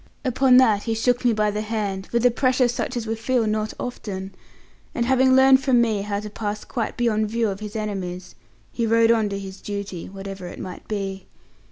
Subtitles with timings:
[0.25, 3.45] Upon this he shook me by the hand, with a pressure such as we feel
[3.45, 4.33] not often;
[4.95, 8.33] and having learned from me how to pass quite beyond view of his enemies,
[8.71, 11.27] he rode on to his duty, whatever it might be.